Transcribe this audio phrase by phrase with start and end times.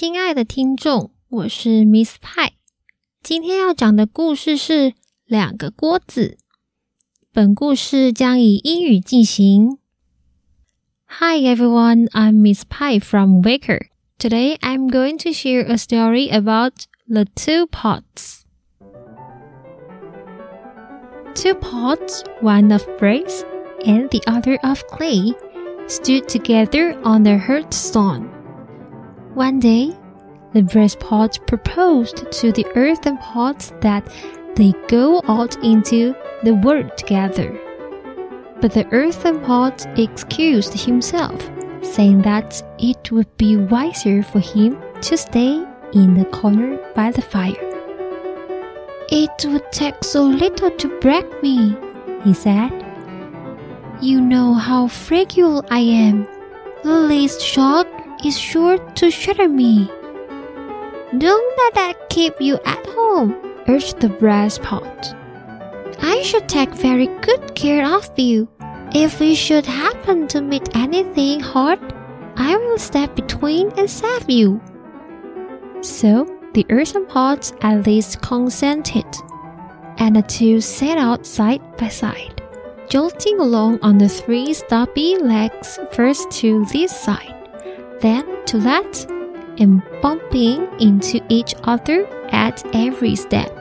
[0.00, 2.52] 亲爱的听众，我是 Miss 派。
[3.20, 4.72] 今天要讲的故事是
[5.26, 6.38] 《两个锅子》。
[7.32, 9.78] 本故事将以英语进行。
[11.04, 13.88] Hi everyone, I'm Miss Pie from Waker.
[14.20, 16.74] Today I'm going to share a story about
[17.08, 18.44] the two pots.
[21.34, 23.42] Two pots, one of brass
[23.84, 25.34] and the other of clay,
[25.88, 28.37] stood together on the hearthstone.
[29.38, 29.92] One day,
[30.52, 34.04] the brass pot proposed to the earthen pot that
[34.56, 37.56] they go out into the world together.
[38.60, 41.40] But the earthen pot excused himself,
[41.82, 47.22] saying that it would be wiser for him to stay in the corner by the
[47.22, 47.54] fire.
[49.08, 51.76] It would take so little to break me,
[52.24, 52.72] he said.
[54.00, 56.26] You know how fragile I am.
[56.82, 57.86] The least shock
[58.24, 59.86] is sure to shatter me.
[61.16, 63.34] Don't let that keep you at home,
[63.68, 65.14] urged the brass pot.
[66.00, 68.48] I should take very good care of you.
[68.94, 71.78] If we should happen to meet anything hard,
[72.36, 74.60] I will step between and save you.
[75.80, 79.06] So the earthen pot at least consented,
[79.98, 82.42] and the two set out side by side,
[82.88, 87.34] jolting along on the three stubby legs first to this side,
[88.00, 89.06] then to that,
[89.58, 93.54] and bumping into each other at every step.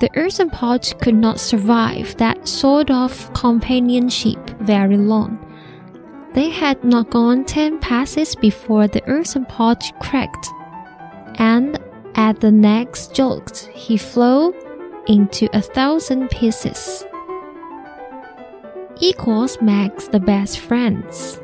[0.00, 5.44] The earthen pot could not survive that sort of companionship very long.
[6.34, 10.46] They had not gone ten passes before the earthen pot cracked,
[11.36, 11.80] and
[12.14, 14.54] at the next jolt he flew
[15.06, 17.04] into a thousand pieces.
[19.00, 21.40] Equals makes the best friends.